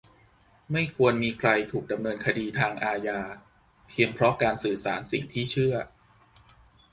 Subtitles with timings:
[0.71, 3.19] -ไม่ควรมีใครถูกดำเนินคดีทางอาญา
[3.89, 5.75] เพียงเพราะการสื่อสารสิ่งที่เชื่อ